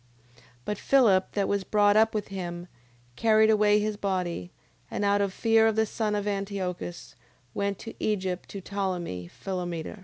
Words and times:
9:29. 0.35 0.41
But 0.65 0.77
Philip, 0.79 1.31
that 1.33 1.47
was 1.47 1.63
brought 1.63 1.95
up 1.95 2.15
with 2.15 2.29
him, 2.29 2.67
carried 3.15 3.51
away 3.51 3.77
his 3.77 3.97
body: 3.97 4.51
and 4.89 5.05
out 5.05 5.21
of 5.21 5.31
fear 5.31 5.67
of 5.67 5.75
the 5.75 5.85
son 5.85 6.15
of 6.15 6.27
Antiochus, 6.27 7.15
went 7.53 7.85
into 7.85 7.95
Egypt 8.03 8.49
to 8.49 8.61
Ptolemee 8.61 9.27
Philometor. 9.29 9.99